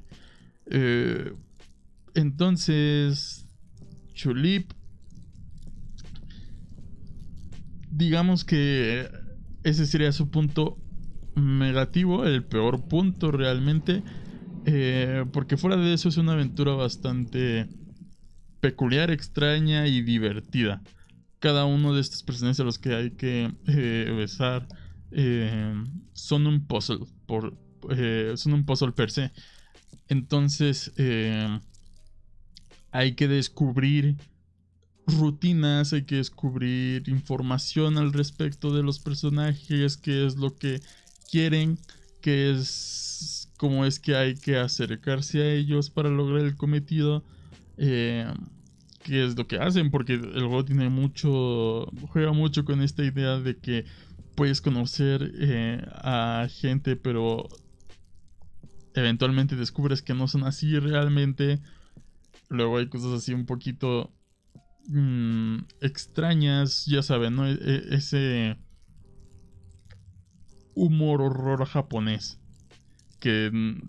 Eh, 0.69 1.33
entonces, 2.13 3.45
Chulip 4.13 4.74
digamos 7.89 8.43
que 8.43 9.09
ese 9.63 9.86
sería 9.86 10.12
su 10.12 10.29
punto 10.29 10.77
negativo, 11.36 12.25
el 12.25 12.43
peor 12.43 12.88
punto 12.88 13.31
realmente. 13.31 14.03
Eh, 14.65 15.25
porque 15.31 15.57
fuera 15.57 15.77
de 15.77 15.93
eso 15.93 16.09
es 16.09 16.17
una 16.17 16.33
aventura 16.33 16.74
bastante 16.74 17.69
peculiar, 18.69 19.12
extraña 19.12 19.88
y 19.88 20.01
divertida. 20.01 20.81
Cada 21.39 21.65
uno 21.65 21.93
de 21.93 22.01
estos 22.01 22.24
personajes 22.24 22.59
a 22.59 22.63
los 22.63 22.79
que 22.79 22.93
hay 22.93 23.12
que 23.12 23.53
eh, 23.67 24.13
besar 24.15 24.67
eh, 25.12 25.74
son 26.13 26.47
un 26.47 26.65
puzzle. 26.67 27.05
Por, 27.25 27.57
son 28.36 28.53
un 28.53 28.65
puzzle 28.65 28.91
per 28.91 29.12
se. 29.12 29.31
Entonces 30.09 30.91
hay 32.91 33.13
que 33.15 33.27
descubrir 33.27 34.17
rutinas, 35.05 35.93
hay 35.93 36.03
que 36.03 36.15
descubrir 36.15 37.07
información 37.07 37.97
al 37.97 38.12
respecto 38.12 38.75
de 38.75 38.83
los 38.83 39.00
personajes, 39.00 39.95
qué 39.97 40.25
es 40.25 40.36
lo 40.36 40.55
que 40.55 40.81
quieren, 41.31 41.77
qué 42.21 42.51
es 42.51 43.50
cómo 43.57 43.86
es 43.86 44.00
que 44.00 44.15
hay 44.15 44.36
que 44.36 44.57
acercarse 44.57 45.41
a 45.41 45.51
ellos 45.51 45.89
para 45.89 46.09
lograr 46.09 46.45
el 46.45 46.55
cometido, 46.55 47.24
eh, 47.77 48.31
qué 49.08 49.26
es 49.26 49.36
lo 49.38 49.48
que 49.48 49.58
hacen, 49.58 49.90
porque 49.90 50.14
el 50.14 50.46
juego 50.46 50.66
tiene 50.66 50.90
mucho, 50.90 51.86
juega 52.12 52.34
mucho 52.34 52.66
con 52.66 52.82
esta 52.82 53.04
idea 53.04 53.40
de 53.40 53.58
que 53.58 53.86
puedes 54.36 54.62
conocer 54.62 55.32
eh, 55.40 55.82
a 55.94 56.48
gente, 56.50 56.96
pero 56.96 57.48
eventualmente 58.94 59.56
descubres 59.56 60.02
que 60.04 60.14
no 60.14 60.28
son 60.28 60.44
así 60.44 60.78
realmente. 60.78 61.60
Luego 62.50 62.78
hay 62.78 62.88
cosas 62.88 63.14
así 63.14 63.34
un 63.34 63.46
poquito 63.46 64.14
Mm, 64.88 65.66
extrañas, 65.82 66.86
ya 66.86 67.04
saben, 67.04 67.36
¿no? 67.36 67.46
E, 67.46 67.54
e, 67.60 67.96
ese 67.96 68.58
humor 70.76 71.22
horror 71.22 71.66
japonés 71.66 72.40
que 73.20 73.50
mm, 73.52 73.82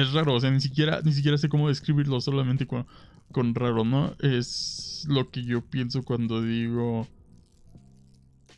es 0.00 0.12
raro, 0.12 0.34
o 0.34 0.40
sea, 0.40 0.50
ni 0.50 0.60
siquiera, 0.60 1.00
ni 1.02 1.12
siquiera 1.12 1.38
sé 1.38 1.48
cómo 1.48 1.68
describirlo, 1.68 2.20
solamente 2.20 2.66
con, 2.66 2.86
con 3.32 3.54
raro, 3.54 3.84
¿no? 3.84 4.14
Es 4.20 5.06
lo 5.08 5.30
que 5.30 5.42
yo 5.42 5.62
pienso 5.62 6.02
cuando 6.02 6.42
digo 6.42 7.06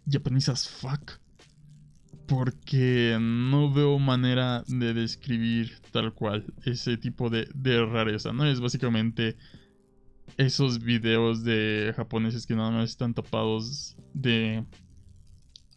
Japanese 0.09 0.51
as 0.51 0.69
fuck. 0.69 1.21
Porque 2.27 3.19
no 3.21 3.73
veo 3.73 3.99
manera 3.99 4.65
de 4.67 4.95
describir 4.95 5.73
tal 5.91 6.15
cual 6.15 6.47
ese 6.65 6.97
tipo 6.97 7.29
de, 7.29 7.49
de 7.55 7.85
rareza, 7.85 8.33
¿no? 8.33 8.47
Es 8.47 8.61
básicamente 8.61 9.37
esos 10.39 10.83
videos 10.83 11.45
de 11.45 11.93
japoneses 11.95 12.47
que 12.47 12.55
nada 12.55 12.71
más 12.71 12.91
están 12.91 13.13
tapados 13.13 13.97
de 14.15 14.65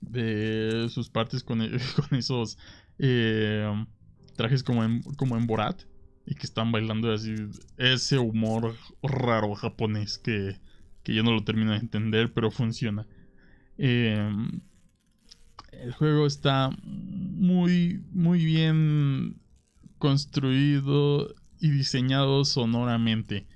de 0.10 0.88
sus 0.90 1.10
partes 1.10 1.44
con, 1.44 1.60
con 1.96 2.18
esos 2.18 2.58
eh, 3.00 3.86
trajes 4.36 4.64
como 4.64 4.84
en, 4.84 5.02
como 5.18 5.38
en 5.38 5.48
Borat 5.48 5.82
y 6.26 6.36
que 6.36 6.46
están 6.46 6.72
bailando 6.72 7.12
así 7.12 7.36
ese 7.78 8.18
humor 8.18 8.76
raro 9.04 9.54
japonés 9.56 10.18
que, 10.18 10.60
que 11.04 11.14
yo 11.14 11.24
no 11.24 11.32
lo 11.32 11.44
termino 11.44 11.72
de 11.72 11.78
entender 11.78 12.34
pero 12.34 12.52
funciona 12.52 13.08
em, 13.78 14.62
el 15.72 15.92
juego 15.94 16.26
está 16.26 16.72
muy 16.84 18.04
muy 18.12 18.44
bien 18.44 19.42
construido 19.98 21.34
y 21.60 21.70
diseñado 21.70 22.46
sonoramente 22.46 23.48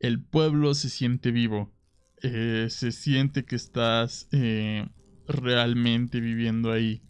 el 0.00 0.22
pueblo 0.22 0.74
se 0.74 0.88
siente 0.88 1.30
vivo. 1.30 1.72
Eh, 2.22 2.66
se 2.70 2.92
siente 2.92 3.44
que 3.44 3.56
estás 3.56 4.28
eh, 4.32 4.88
realmente 5.26 6.20
viviendo 6.20 6.72
ahí. 6.72 7.02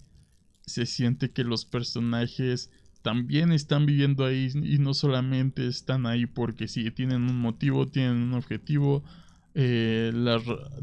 Se 0.68 0.86
siente 0.86 1.30
que 1.30 1.44
los 1.44 1.64
personajes 1.64 2.70
también 3.02 3.52
están 3.52 3.86
viviendo 3.86 4.24
ahí 4.24 4.50
y 4.54 4.78
no 4.78 4.94
solamente 4.94 5.66
están 5.66 6.06
ahí 6.06 6.26
porque 6.26 6.68
sí, 6.68 6.90
tienen 6.90 7.22
un 7.22 7.40
motivo, 7.40 7.86
tienen 7.86 8.16
un 8.16 8.34
objetivo, 8.34 9.02
eh, 9.54 10.12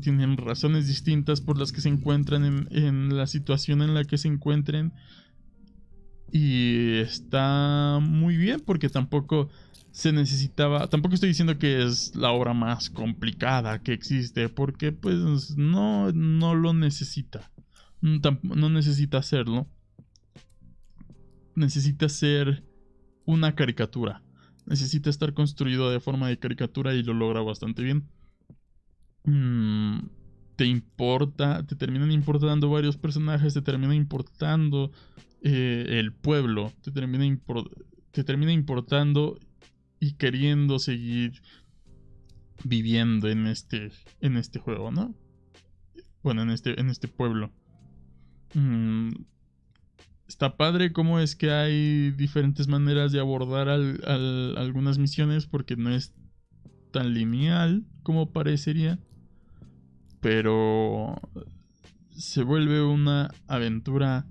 tienen 0.01 0.38
razones 0.38 0.88
distintas 0.88 1.42
por 1.42 1.58
las 1.58 1.72
que 1.72 1.82
se 1.82 1.89
encuentran 1.89 2.46
en, 2.46 2.68
en 2.72 3.15
la 3.15 3.27
situación 3.27 3.82
en 3.82 3.94
la 3.94 4.06
que 4.06 4.18
se 4.18 4.27
encuentren. 4.27 4.94
Y 6.32 6.98
está 6.98 8.00
muy 8.01 8.36
bien 8.38 8.60
porque 8.65 8.89
tampoco 8.89 9.50
se 9.92 10.12
necesitaba, 10.12 10.88
tampoco 10.88 11.15
estoy 11.15 11.30
diciendo 11.30 11.58
que 11.58 11.84
es 11.84 12.15
la 12.15 12.32
obra 12.32 12.54
más 12.54 12.89
complicada 12.89 13.82
que 13.82 13.94
existe, 13.94 14.50
porque 14.50 14.92
pues 14.92 15.56
no, 15.56 16.12
no 16.12 16.54
lo 16.54 16.74
necesita, 16.74 17.50
no 18.01 18.70
necesita 18.70 19.20
hacerlo, 19.20 19.68
necesita 21.56 22.10
ser 22.10 22.64
una 23.26 23.56
caricatura, 23.56 24.22
necesita 24.66 25.10
estar 25.10 25.34
construido 25.34 25.90
de 25.90 26.00
forma 26.00 26.28
de 26.28 26.40
caricatura 26.40 26.94
y 26.94 27.04
lo 27.04 27.14
logra 27.14 27.42
bastante 27.42 27.84
bien. 27.84 28.08
Mm, 29.24 30.08
te 30.56 30.66
importa, 30.66 31.66
te 31.66 31.76
terminan 31.76 32.12
importando 32.12 32.70
varios 32.70 32.98
personajes, 32.98 33.54
te 33.54 33.62
termina 33.62 33.96
importando 33.96 34.92
eh, 35.42 35.86
el 36.00 36.14
pueblo, 36.14 36.72
te 36.82 36.92
termina, 36.92 37.26
te 38.12 38.24
termina 38.24 38.52
importando 38.52 39.38
y 40.00 40.14
queriendo 40.14 40.80
seguir 40.80 41.42
viviendo 42.64 43.30
en 43.30 43.48
este, 43.48 43.92
en 44.22 44.38
este 44.38 44.60
juego, 44.60 44.92
¿no? 44.92 45.16
Bueno, 46.24 46.42
en 46.42 46.50
este, 46.50 46.80
en 46.80 46.90
este 46.90 47.08
pueblo. 47.08 47.52
Mm, 48.54 49.12
está 50.27 50.58
padre 50.58 50.94
cómo 50.94 51.20
es 51.20 51.36
que 51.36 51.51
hay 51.51 52.12
diferentes 52.12 52.67
maneras 52.67 53.12
de 53.12 53.20
abordar 53.20 53.70
algunas 53.70 54.98
misiones 54.98 55.46
porque 55.46 55.75
no 55.75 55.89
es 55.89 56.13
tan 56.91 57.13
lineal 57.13 57.86
como 58.03 58.32
parecería. 58.32 59.00
Pero 60.22 61.15
se 62.12 62.44
vuelve 62.44 62.82
una 62.84 63.29
aventura 63.48 64.25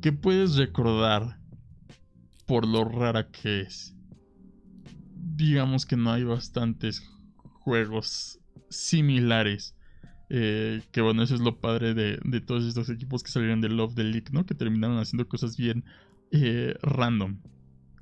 que 0.00 0.12
puedes 0.12 0.56
recordar 0.56 1.40
por 2.46 2.66
lo 2.66 2.84
rara 2.84 3.30
que 3.30 3.62
es 3.62 3.98
digamos 5.38 5.86
que 5.86 5.96
no 5.96 6.10
hay 6.10 6.24
bastantes 6.24 7.00
juegos 7.60 8.40
similares. 8.68 9.76
Eh, 10.30 10.82
que 10.92 11.00
bueno, 11.00 11.22
eso 11.22 11.34
es 11.34 11.40
lo 11.40 11.58
padre 11.58 11.94
de, 11.94 12.40
todos 12.40 12.64
estos 12.66 12.90
equipos 12.90 13.22
que 13.22 13.30
salieron 13.30 13.60
de 13.60 13.68
Love 13.68 13.94
the 13.94 14.04
League, 14.04 14.28
¿no? 14.32 14.44
Que 14.44 14.54
terminaron 14.54 14.98
haciendo 14.98 15.26
cosas 15.28 15.56
bien 15.56 15.84
eh, 16.30 16.74
random. 16.82 17.38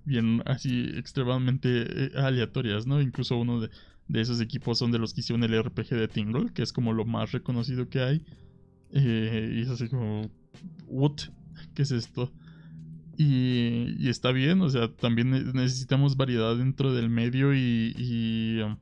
Bien 0.05 0.43
así 0.47 0.91
extremadamente 0.97 1.69
eh, 1.69 2.11
aleatorias, 2.17 2.87
¿no? 2.87 3.01
Incluso 3.01 3.37
uno 3.37 3.61
de, 3.61 3.71
de, 4.09 4.21
esos 4.21 4.41
equipos 4.41 4.79
son 4.79 4.93
de 4.93 4.99
los 4.99 5.15
que 5.15 5.21
hicieron 5.21 5.45
el 5.45 5.63
RPG 5.63 5.91
de 5.91 6.09
Tingle, 6.09 6.53
que 6.53 6.63
es 6.63 6.73
como 6.73 6.93
lo 6.93 7.05
más 7.05 7.33
reconocido 7.33 7.89
que 7.89 8.01
hay. 8.01 8.23
y 8.93 9.63
es 9.63 9.69
así 9.69 9.89
como... 9.89 10.31
¿What? 10.87 11.17
¿Qué 11.75 11.83
es 11.83 11.91
esto? 11.91 12.33
Y, 13.19 14.09
está 14.09 14.31
bien, 14.31 14.61
o 14.61 14.69
sea, 14.69 14.89
también 14.95 15.31
necesitamos 15.55 16.17
variedad 16.17 16.57
dentro 16.57 16.93
del 16.93 17.09
medio 17.09 17.55
y, 17.55 17.95
y, 17.97 18.61
um, 18.61 18.77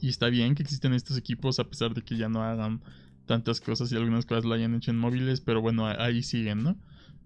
y, 0.00 0.08
está 0.08 0.28
bien 0.28 0.54
que 0.54 0.62
existen 0.62 0.92
estos 0.92 1.16
equipos 1.16 1.58
a 1.58 1.64
pesar 1.64 1.94
de 1.94 2.02
que 2.02 2.16
ya 2.16 2.28
no 2.28 2.42
hagan 2.42 2.82
tantas 3.26 3.60
cosas 3.60 3.92
y 3.92 3.96
algunas 3.96 4.26
cosas 4.26 4.44
lo 4.44 4.54
hayan 4.54 4.74
hecho 4.74 4.90
en 4.90 4.98
móviles, 4.98 5.40
pero 5.40 5.60
bueno, 5.60 5.86
ahí 5.86 6.22
siguen, 6.22 6.62
¿no? 6.62 6.76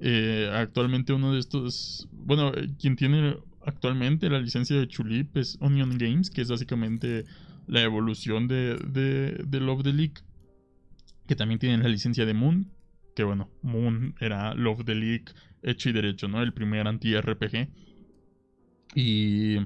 Eh, 0.01 0.51
actualmente 0.53 1.13
uno 1.13 1.33
de 1.33 1.41
estos, 1.41 2.09
bueno, 2.13 2.53
quien 2.79 2.97
tiene 2.97 3.37
actualmente 3.65 4.29
la 4.29 4.39
licencia 4.39 4.77
de 4.77 4.89
Chulip 4.89 5.37
es 5.37 5.57
Onion 5.61 5.97
Games, 5.97 6.31
que 6.31 6.43
es 6.43 6.49
básicamente 6.49 7.25
la 7.67 7.83
evolución 7.83 8.49
de, 8.49 8.77
de, 8.77 9.45
de 9.47 9.61
Love 9.61 9.83
the 9.83 9.93
League, 9.93 10.15
que 11.27 11.37
también 11.37 11.59
tienen 11.59 11.83
la 11.83 11.89
licencia 11.89 12.27
de 12.27 12.35
Moon, 12.35 12.71
que 13.15 13.25
bueno, 13.25 13.51
Moon 13.63 14.15
era 14.21 14.55
Love 14.55 14.85
the 14.85 14.95
League 14.95 15.27
hecho 15.63 15.89
y 15.89 15.93
derecho, 15.93 16.29
¿no? 16.29 16.43
El 16.43 16.53
primer 16.53 16.87
anti-RPG. 16.87 17.69
Y... 18.95 19.57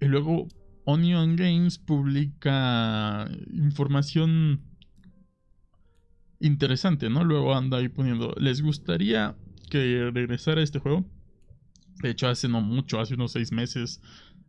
Y 0.00 0.06
luego 0.06 0.48
Onion 0.84 1.36
Games 1.36 1.78
publica 1.78 3.30
información 3.52 4.62
interesante, 6.40 7.08
¿no? 7.08 7.24
Luego 7.24 7.54
anda 7.54 7.78
ahí 7.78 7.88
poniendo, 7.88 8.34
¿les 8.36 8.62
gustaría 8.62 9.36
que 9.70 10.10
regresara 10.12 10.62
este 10.62 10.80
juego? 10.80 11.04
De 12.02 12.10
hecho, 12.10 12.28
hace 12.28 12.48
no 12.48 12.60
mucho, 12.60 13.00
hace 13.00 13.14
unos 13.14 13.32
seis 13.32 13.52
meses, 13.52 14.02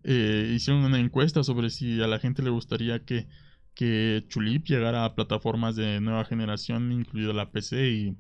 eh, 0.04 0.52
hicieron 0.56 0.84
una 0.84 1.00
encuesta 1.00 1.44
sobre 1.44 1.70
si 1.70 2.02
a 2.02 2.08
la 2.08 2.20
gente 2.20 2.42
le 2.42 2.50
gustaría 2.50 3.06
que, 3.06 3.28
que 3.76 4.26
Chulip 4.28 4.66
llegara 4.66 5.06
a 5.06 5.16
plataformas 5.16 5.76
de 5.76 6.02
nueva 6.02 6.26
generación, 6.26 6.92
incluida 6.92 7.32
la 7.32 7.52
PC, 7.52 7.90
y 7.90 8.18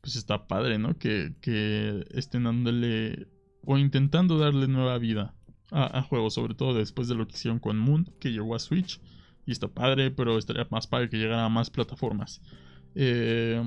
pues 0.00 0.16
está 0.16 0.46
padre, 0.46 0.78
¿no? 0.78 0.96
Que, 0.98 1.34
que 1.42 2.06
estén 2.12 2.44
dándole 2.44 3.28
o 3.64 3.76
intentando 3.76 4.38
darle 4.38 4.66
nueva 4.66 4.98
vida 4.98 5.34
a, 5.72 6.02
juegos, 6.02 6.34
sobre 6.34 6.54
todo 6.54 6.74
después 6.74 7.08
de 7.08 7.14
lo 7.14 7.26
que 7.26 7.34
hicieron 7.34 7.58
con 7.58 7.78
Moon, 7.78 8.04
que 8.20 8.30
llegó 8.30 8.54
a 8.54 8.58
Switch. 8.58 9.00
Y 9.44 9.52
está 9.52 9.68
padre, 9.68 10.10
pero 10.10 10.38
estaría 10.38 10.66
más 10.70 10.86
padre 10.86 11.08
que 11.08 11.16
llegara 11.16 11.44
a 11.44 11.48
más 11.48 11.70
plataformas. 11.70 12.40
Eh, 12.94 13.60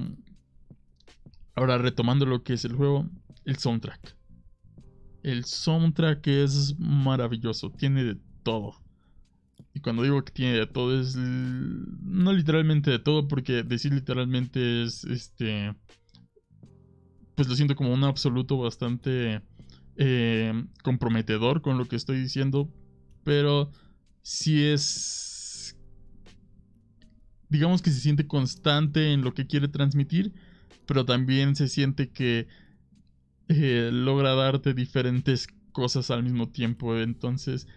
ahora, 1.53 1.77
retomando 1.77 2.25
lo 2.25 2.43
que 2.43 2.53
es 2.53 2.63
el 2.63 2.73
juego, 2.73 3.09
el 3.43 3.57
soundtrack. 3.57 4.15
El 5.23 5.43
soundtrack 5.43 6.27
es 6.27 6.79
maravilloso, 6.79 7.71
tiene 7.71 8.03
de 8.03 8.17
todo. 8.43 8.75
Y 9.73 9.81
cuando 9.81 10.03
digo 10.03 10.23
que 10.23 10.31
tiene 10.31 10.53
de 10.53 10.67
todo, 10.67 10.97
es 10.99 11.17
no 11.17 12.31
literalmente 12.31 12.91
de 12.91 12.99
todo, 12.99 13.27
porque 13.27 13.63
decir 13.63 13.93
literalmente 13.93 14.83
es 14.83 15.03
este. 15.03 15.75
Pues 17.35 17.49
lo 17.49 17.55
siento 17.55 17.75
como 17.75 17.93
un 17.93 18.05
absoluto 18.05 18.57
bastante 18.57 19.41
eh, 19.97 20.65
comprometedor 20.83 21.61
con 21.61 21.77
lo 21.77 21.87
que 21.87 21.95
estoy 21.95 22.19
diciendo, 22.19 22.69
pero 23.23 23.71
si 24.21 24.63
es, 24.63 25.77
digamos 27.49 27.81
que 27.81 27.91
se 27.91 27.99
siente 27.99 28.27
constante 28.27 29.13
en 29.13 29.21
lo 29.21 29.33
que 29.33 29.47
quiere 29.47 29.67
transmitir, 29.67 30.33
pero 30.85 31.05
también 31.05 31.55
se 31.55 31.67
siente 31.67 32.11
que 32.11 32.47
eh, 33.47 33.89
logra 33.91 34.33
darte 34.35 34.73
diferentes 34.73 35.47
cosas 35.71 36.11
al 36.11 36.23
mismo 36.23 36.49
tiempo. 36.49 36.97
Entonces, 36.97 37.67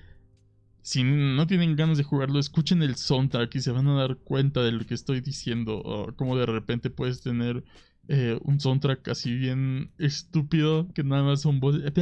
si 0.82 1.04
no 1.04 1.46
tienen 1.46 1.76
ganas 1.76 1.98
de 1.98 2.04
jugarlo, 2.04 2.38
escuchen 2.38 2.82
el 2.82 2.96
soundtrack 2.96 3.54
y 3.56 3.60
se 3.60 3.72
van 3.72 3.88
a 3.88 3.94
dar 3.94 4.16
cuenta 4.16 4.62
de 4.62 4.72
lo 4.72 4.86
que 4.86 4.94
estoy 4.94 5.20
diciendo. 5.20 6.14
como 6.16 6.36
de 6.36 6.46
repente 6.46 6.90
puedes 6.90 7.20
tener 7.20 7.64
eh, 8.08 8.38
un 8.42 8.58
soundtrack 8.58 9.06
así 9.08 9.34
bien 9.34 9.90
estúpido 9.98 10.88
que 10.94 11.04
nada 11.04 11.22
más 11.22 11.42
son 11.42 11.60
voces. 11.60 11.92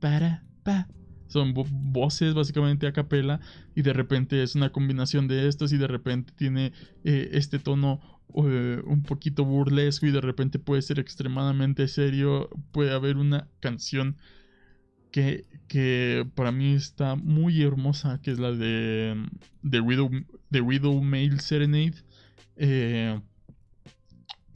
para, 0.00 0.44
Son 1.28 1.52
voces 1.54 2.32
básicamente 2.32 2.86
a 2.86 2.92
capela 2.92 3.40
y 3.74 3.82
de 3.82 3.92
repente 3.92 4.42
es 4.42 4.54
una 4.54 4.72
combinación 4.72 5.28
de 5.28 5.46
estos 5.46 5.72
y 5.72 5.76
de 5.76 5.86
repente 5.86 6.32
tiene 6.34 6.72
eh, 7.04 7.30
este 7.32 7.58
tono 7.58 8.00
eh, 8.34 8.82
un 8.86 9.02
poquito 9.02 9.44
burlesco 9.44 10.06
y 10.06 10.10
de 10.10 10.22
repente 10.22 10.58
puede 10.58 10.80
ser 10.80 10.98
extremadamente 11.00 11.86
serio. 11.86 12.48
Puede 12.72 12.92
haber 12.92 13.18
una 13.18 13.48
canción 13.60 14.16
que, 15.10 15.44
que 15.68 16.26
para 16.34 16.50
mí 16.50 16.72
está 16.72 17.14
muy 17.14 17.62
hermosa, 17.62 18.20
que 18.22 18.30
es 18.30 18.38
la 18.38 18.52
de 18.52 19.22
The 19.68 19.80
Widow, 19.80 20.10
The 20.50 20.62
Widow 20.62 21.02
Male 21.02 21.40
Serenade. 21.40 21.96
Eh, 22.56 23.20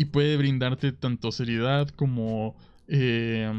y 0.01 0.07
puede 0.07 0.39
brindarte 0.39 0.93
tanto 0.93 1.31
seriedad 1.31 1.87
como 1.91 2.57
eh, 2.89 3.53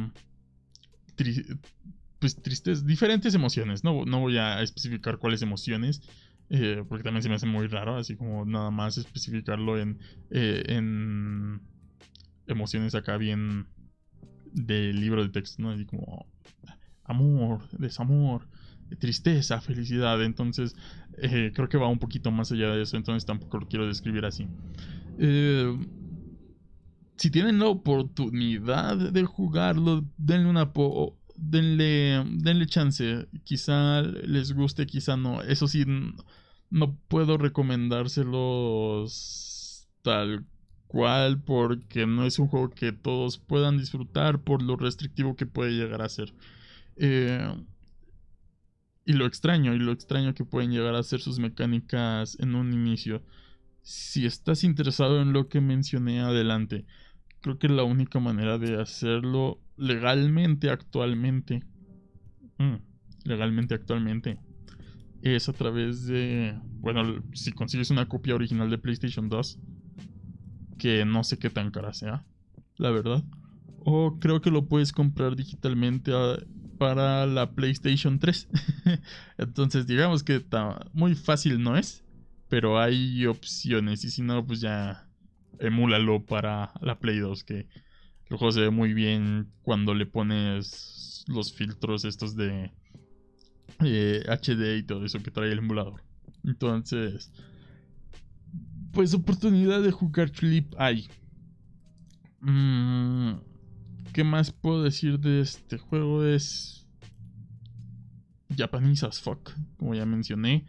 pues 2.18 2.36
tristes, 2.42 2.84
diferentes 2.88 3.36
emociones. 3.36 3.84
No, 3.84 4.06
no 4.06 4.22
voy 4.22 4.40
a 4.40 4.64
especificar 4.64 5.20
cuáles 5.20 5.44
emociones, 5.44 6.02
eh, 6.50 6.84
porque 6.90 7.04
también 7.04 7.22
se 7.22 7.30
me 7.30 7.36
hace 7.36 7.46
muy 7.46 7.68
raro, 7.68 7.96
así 7.96 8.16
como 8.16 8.44
nada 8.44 8.72
más 8.72 8.98
especificarlo 8.98 9.78
en, 9.78 10.00
eh, 10.32 10.64
en 10.66 11.62
emociones 12.48 12.96
acá 12.96 13.18
bien 13.18 13.68
de 14.52 14.94
libro 14.94 15.22
de 15.22 15.30
texto, 15.30 15.62
¿no? 15.62 15.70
Así 15.70 15.86
como 15.86 16.26
amor, 17.04 17.70
desamor, 17.78 18.48
tristeza, 18.98 19.62
felicidad. 19.62 20.24
Entonces, 20.24 20.76
creo 21.54 21.70
que 21.70 21.78
va 21.78 21.88
un 21.88 22.00
poquito 22.00 22.32
más 22.32 22.52
allá 22.52 22.72
de 22.72 22.82
eso, 22.82 22.98
entonces 22.98 23.28
tampoco 23.28 23.60
lo 23.60 23.68
quiero 23.68 23.86
describir 23.86 24.26
así. 24.26 24.48
Eh, 25.20 25.78
si 27.22 27.30
tienen 27.30 27.60
la 27.60 27.68
oportunidad 27.68 28.98
de 28.98 29.24
jugarlo, 29.26 30.04
denle 30.18 30.50
una 30.50 30.74
po 30.74 31.20
denle, 31.38 32.24
denle 32.26 32.66
chance. 32.66 33.28
Quizá 33.44 34.02
les 34.02 34.54
guste, 34.54 34.88
quizá 34.88 35.18
no. 35.18 35.44
Eso 35.44 35.68
sí, 35.68 35.86
no 36.72 36.98
puedo 37.08 37.38
recomendárselos 37.38 39.88
tal 40.02 40.48
cual 40.88 41.44
porque 41.44 42.08
no 42.08 42.26
es 42.26 42.40
un 42.40 42.48
juego 42.48 42.72
que 42.72 42.92
todos 42.92 43.38
puedan 43.38 43.78
disfrutar 43.78 44.44
por 44.44 44.64
lo 44.64 44.76
restrictivo 44.76 45.36
que 45.36 45.46
puede 45.46 45.74
llegar 45.74 46.02
a 46.02 46.10
ser. 46.10 46.34
Eh, 46.96 47.56
y 49.06 49.14
lo 49.14 49.28
extraño, 49.28 49.76
y 49.76 49.80
lo 49.80 49.92
extraño 49.92 50.34
que 50.34 50.44
pueden 50.44 50.72
llegar 50.72 50.96
a 50.96 51.04
ser 51.04 51.22
sus 51.22 51.38
mecánicas 51.38 52.36
en 52.40 52.56
un 52.56 52.74
inicio. 52.74 53.22
Si 53.84 54.26
estás 54.26 54.64
interesado 54.64 55.22
en 55.22 55.34
lo 55.34 55.50
que 55.50 55.62
mencioné 55.62 56.22
adelante, 56.22 56.88
creo 57.42 57.58
que 57.58 57.68
la 57.68 57.84
única 57.84 58.20
manera 58.20 58.58
de 58.58 58.80
hacerlo 58.80 59.60
legalmente 59.78 60.70
actualmente, 60.70 61.64
mm, 62.58 62.76
legalmente 63.26 63.74
actualmente, 63.74 64.40
es 65.22 65.50
a 65.50 65.54
través 65.54 66.06
de, 66.06 66.58
bueno, 66.80 67.24
si 67.34 67.52
consigues 67.52 67.92
una 67.92 68.08
copia 68.08 68.36
original 68.36 68.70
de 68.70 68.78
PlayStation 68.78 69.30
2, 69.30 69.60
que 70.78 71.06
no 71.06 71.24
sé 71.24 71.38
qué 71.38 71.50
tan 71.50 71.72
cara 71.72 71.94
sea, 71.94 72.26
la 72.78 72.90
verdad, 72.90 73.24
o 73.84 74.20
creo 74.20 74.42
que 74.42 74.52
lo 74.52 74.68
puedes 74.68 74.92
comprar 74.92 75.36
digitalmente 75.36 76.12
para 76.78 77.26
la 77.28 77.52
PlayStation 77.52 78.18
3. 78.18 78.48
Entonces, 79.38 79.86
digamos 79.86 80.24
que 80.24 80.38
está 80.38 80.88
muy 80.94 81.14
fácil 81.16 81.62
no 81.62 81.78
es, 81.78 82.04
pero 82.48 82.80
hay 82.80 83.26
opciones. 83.28 84.04
Y 84.04 84.10
si 84.10 84.24
no, 84.24 84.46
pues 84.46 84.62
ya 84.62 85.08
emúlalo 85.62 86.26
para 86.26 86.74
la 86.82 87.00
Play 87.00 87.20
2, 87.20 87.44
que 87.44 87.68
el 88.30 88.38
juego 88.38 88.52
se 88.52 88.62
ve 88.62 88.70
muy 88.70 88.94
bien 88.94 89.52
cuando 89.62 89.94
le 89.94 90.06
pones 90.06 91.24
los 91.28 91.54
filtros 91.54 92.04
estos 92.04 92.36
de 92.36 92.72
HD 93.80 94.62
eh, 94.62 94.78
y 94.80 94.84
todo 94.84 95.06
eso 95.06 95.22
que 95.22 95.32
trae 95.32 95.52
el 95.52 95.60
emulador. 95.60 96.04
Entonces, 96.44 97.32
pues 98.92 99.14
oportunidad 99.14 99.82
de 99.82 99.92
jugar 99.92 100.32
Clip 100.32 100.74
hay. 100.78 101.08
Mm, 102.42 103.34
¿Qué 104.14 104.24
más 104.24 104.52
puedo 104.52 104.84
decir 104.84 105.20
de 105.20 105.42
este 105.42 105.78
juego? 105.78 106.26
Es 106.26 106.88
Japanese 108.58 109.06
as 109.06 109.22
fuck, 109.22 109.52
como 109.78 109.94
ya 109.94 110.06
mencioné. 110.06 110.66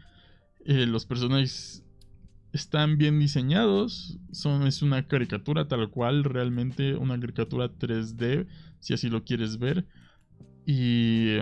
Eh, 0.64 0.87
los 0.87 1.07
personajes 1.07 1.83
están 2.53 2.99
bien 2.99 3.19
diseñados. 3.19 4.19
Son, 4.31 4.67
es 4.67 4.83
una 4.83 5.07
caricatura 5.09 5.69
tal 5.69 5.91
cual, 5.91 6.25
realmente 6.25 6.95
una 6.95 7.19
caricatura 7.19 7.71
3D, 7.71 8.47
si 8.79 8.95
así 8.95 9.09
lo 9.09 9.25
quieres 9.25 9.59
ver. 9.59 9.87
Y. 10.67 11.38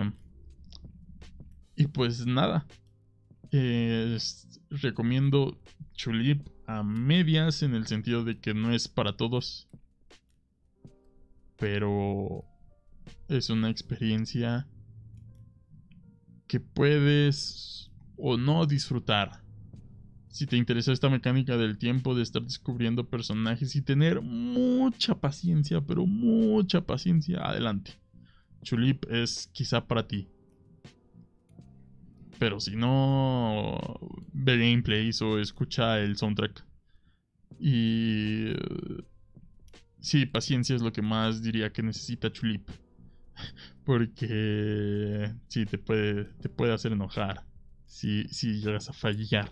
Y 1.75 1.87
pues 1.87 2.25
nada. 2.25 2.65
recomiendo 4.69 5.59
Chulip 5.93 6.47
a 6.65 6.83
medias 6.83 7.63
en 7.63 7.75
el 7.75 7.85
sentido 7.87 8.23
de 8.23 8.39
que 8.39 8.53
no 8.53 8.73
es 8.73 8.87
para 8.87 9.17
todos. 9.17 9.67
Pero 11.57 12.45
es 13.27 13.49
una 13.49 13.69
experiencia 13.69 14.67
que 16.47 16.59
puedes 16.59 17.91
o 18.17 18.37
no 18.37 18.65
disfrutar 18.65 19.41
si 20.31 20.47
te 20.47 20.55
interesa 20.55 20.93
esta 20.93 21.09
mecánica 21.09 21.57
del 21.57 21.77
tiempo, 21.77 22.15
de 22.15 22.23
estar 22.23 22.41
descubriendo 22.41 23.09
personajes 23.09 23.75
y 23.75 23.81
tener 23.81 24.21
mucha 24.21 25.15
paciencia, 25.15 25.81
pero 25.81 26.05
mucha 26.05 26.81
paciencia, 26.81 27.39
adelante. 27.45 27.99
Chulip 28.63 29.05
es 29.11 29.49
quizá 29.51 29.85
para 29.87 30.07
ti. 30.07 30.29
Pero 32.39 32.59
si 32.59 32.75
no, 32.75 33.77
ve 34.33 34.57
gameplays 34.57 35.21
o 35.21 35.37
escucha 35.37 35.99
el 35.99 36.17
soundtrack. 36.17 36.65
Y... 37.59 38.53
Sí, 39.99 40.25
paciencia 40.25 40.75
es 40.75 40.81
lo 40.81 40.91
que 40.91 41.03
más 41.03 41.43
diría 41.43 41.71
que 41.71 41.83
necesita 41.83 42.31
Chulip. 42.31 42.67
Porque 43.85 45.31
sí, 45.49 45.65
te 45.65 45.77
puede, 45.77 46.25
te 46.41 46.49
puede 46.49 46.73
hacer 46.73 46.93
enojar 46.93 47.45
si, 47.85 48.27
si 48.29 48.61
llegas 48.61 48.89
a 48.89 48.93
fallar. 48.93 49.51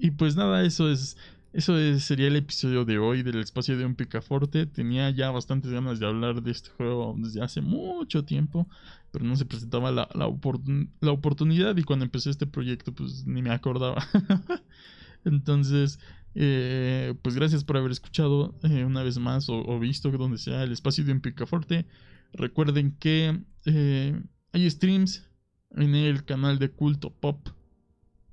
Y 0.00 0.12
pues 0.12 0.34
nada, 0.34 0.64
eso 0.64 0.90
es 0.90 1.16
eso 1.52 1.74
sería 1.98 2.28
el 2.28 2.36
episodio 2.36 2.84
de 2.84 2.98
hoy 2.98 3.22
del 3.24 3.40
espacio 3.40 3.76
de 3.76 3.84
un 3.84 3.96
picaforte. 3.96 4.66
Tenía 4.66 5.10
ya 5.10 5.32
bastantes 5.32 5.72
ganas 5.72 5.98
de 5.98 6.06
hablar 6.06 6.42
de 6.42 6.52
este 6.52 6.70
juego 6.70 7.16
desde 7.18 7.42
hace 7.42 7.60
mucho 7.60 8.24
tiempo, 8.24 8.68
pero 9.10 9.24
no 9.24 9.34
se 9.34 9.44
presentaba 9.44 9.90
la, 9.90 10.08
la, 10.14 10.26
oportunidad 10.26 11.76
y 11.76 11.82
cuando 11.82 12.04
empecé 12.04 12.30
este 12.30 12.46
proyecto 12.46 12.92
pues 12.92 13.26
ni 13.26 13.42
me 13.42 13.50
acordaba. 13.50 14.06
Entonces, 15.24 15.98
eh, 16.36 17.14
pues 17.20 17.34
gracias 17.34 17.64
por 17.64 17.76
haber 17.76 17.90
escuchado 17.90 18.54
eh, 18.62 18.84
una 18.84 19.02
vez 19.02 19.18
más 19.18 19.48
o, 19.48 19.78
visto 19.80 20.08
donde 20.12 20.38
sea 20.38 20.62
el 20.62 20.70
espacio 20.70 21.04
de 21.04 21.12
un 21.12 21.20
picaforte. 21.20 21.84
Recuerden 22.32 22.92
que 22.92 23.40
eh, 23.64 24.22
hay 24.52 24.70
streams 24.70 25.28
en 25.72 25.96
el 25.96 26.24
canal 26.24 26.60
de 26.60 26.70
Culto 26.70 27.10
Pop 27.10 27.48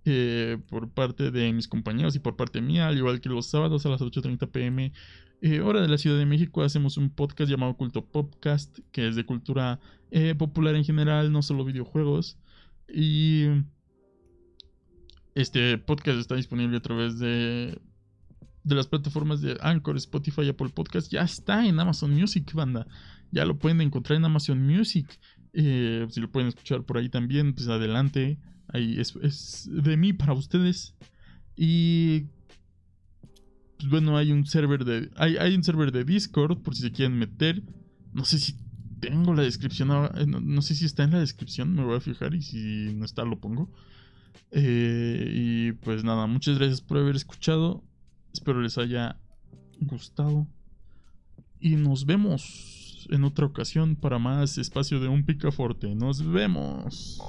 eh, 0.09 0.57
por 0.69 0.89
parte 0.89 1.31
de 1.31 1.51
mis 1.51 1.67
compañeros 1.67 2.15
y 2.15 2.19
por 2.19 2.37
parte 2.37 2.61
mía, 2.61 2.87
al 2.87 2.97
igual 2.97 3.19
que 3.19 3.27
los 3.27 3.45
sábados 3.47 3.85
a 3.85 3.89
las 3.89 3.99
8.30 3.99 4.49
pm, 4.49 4.93
eh, 5.41 5.59
hora 5.59 5.81
de 5.81 5.89
la 5.89 5.97
Ciudad 5.97 6.17
de 6.17 6.25
México, 6.25 6.63
hacemos 6.63 6.95
un 6.95 7.09
podcast 7.09 7.51
llamado 7.51 7.75
Culto 7.75 8.05
Podcast, 8.05 8.79
que 8.93 9.09
es 9.09 9.17
de 9.17 9.25
cultura 9.25 9.81
eh, 10.11 10.33
popular 10.33 10.75
en 10.75 10.85
general, 10.85 11.33
no 11.33 11.41
solo 11.41 11.65
videojuegos. 11.65 12.37
Y 12.87 13.47
este 15.35 15.77
podcast 15.77 16.19
está 16.19 16.35
disponible 16.35 16.77
a 16.77 16.81
través 16.81 17.19
de, 17.19 17.77
de 18.63 18.75
las 18.75 18.87
plataformas 18.87 19.41
de 19.41 19.57
Anchor, 19.59 19.97
Spotify, 19.97 20.47
Apple 20.47 20.69
Podcast. 20.69 21.11
Ya 21.11 21.23
está 21.23 21.67
en 21.67 21.81
Amazon 21.81 22.13
Music, 22.13 22.53
banda. 22.53 22.87
Ya 23.31 23.43
lo 23.43 23.59
pueden 23.59 23.81
encontrar 23.81 24.15
en 24.15 24.23
Amazon 24.23 24.65
Music. 24.65 25.19
si 25.53 26.21
lo 26.21 26.31
pueden 26.31 26.47
escuchar 26.47 26.83
por 26.83 26.97
ahí 26.97 27.09
también, 27.09 27.53
pues 27.53 27.67
adelante. 27.67 28.39
Ahí 28.69 28.99
es, 28.99 29.69
de 29.71 29.97
mí 29.97 30.13
para 30.13 30.33
ustedes. 30.33 30.95
Y 31.55 32.25
pues 33.77 33.89
bueno, 33.89 34.17
hay 34.17 34.31
un 34.31 34.45
server 34.45 34.83
de. 34.85 35.09
Hay, 35.15 35.37
hay, 35.37 35.55
un 35.55 35.61
de 35.61 36.03
Discord 36.03 36.59
por 36.59 36.75
si 36.75 36.81
se 36.81 36.91
quieren 36.91 37.17
meter. 37.17 37.63
No 38.13 38.25
sé 38.25 38.39
si 38.39 38.55
tengo 38.99 39.33
la 39.33 39.43
descripción. 39.43 39.89
Eh, 40.15 40.25
no, 40.25 40.61
sé 40.61 40.75
si 40.75 40.85
está 40.85 41.03
en 41.03 41.11
la 41.11 41.19
descripción. 41.19 41.73
Me 41.73 41.83
voy 41.83 41.97
a 41.97 42.01
fijar. 42.01 42.33
Y 42.33 42.41
si 42.41 42.93
no 42.95 43.05
está, 43.05 43.23
lo 43.23 43.39
pongo. 43.39 43.71
Eh, 44.51 45.31
y 45.33 45.71
pues 45.73 46.03
nada, 46.03 46.27
muchas 46.27 46.57
gracias 46.57 46.81
por 46.81 46.97
haber 46.97 47.15
escuchado. 47.15 47.83
Espero 48.33 48.61
les 48.61 48.77
haya 48.77 49.17
gustado. 49.79 50.47
Y 51.59 51.75
nos 51.75 52.05
vemos 52.05 53.07
en 53.09 53.23
otra 53.23 53.45
ocasión 53.45 53.95
para 53.95 54.19
más 54.19 54.57
espacio 54.57 54.99
de 54.99 55.07
un 55.07 55.25
picaforte. 55.25 55.93
Nos 55.95 56.25
vemos. 56.25 57.19